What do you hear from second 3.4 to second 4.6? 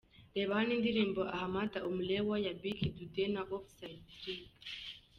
’Offside Trick’:.